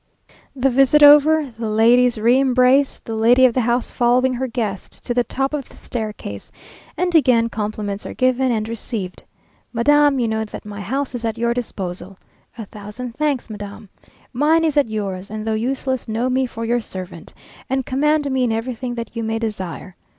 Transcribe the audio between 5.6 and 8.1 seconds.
the staircase, and again compliments